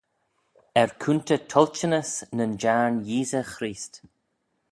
Er 0.81 0.89
coontey 1.01 1.39
toilçhynys 1.49 2.11
nyn 2.37 2.51
Jiarn 2.61 2.95
Yeesey 3.09 3.45
Chreest. 3.53 3.93